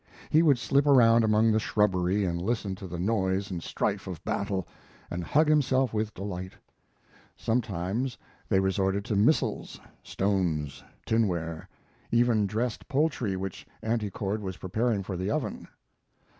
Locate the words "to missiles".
9.05-9.79